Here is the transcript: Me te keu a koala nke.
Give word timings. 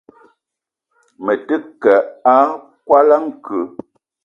Me 1.23 1.33
te 1.47 1.55
keu 1.81 2.03
a 2.33 2.35
koala 2.87 3.15
nke. 3.25 3.57